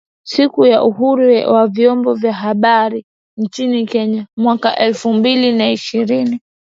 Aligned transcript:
Siku 0.23 0.65
ya 0.65 0.83
Uhuru 0.83 1.53
wa 1.53 1.67
Vyombo 1.67 2.13
vya 2.13 2.33
Habari 2.33 3.05
nchini 3.37 3.85
Kenya 3.87 4.27
mwaka 4.37 4.75
elfu 4.75 5.13
mbili 5.13 5.51
na 5.57 5.71
ishirini 5.71 6.39